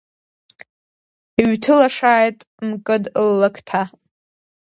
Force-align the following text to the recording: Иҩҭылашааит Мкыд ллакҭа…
Иҩҭылашааит 1.41 2.37
Мкыд 2.69 3.03
ллакҭа… 3.27 3.81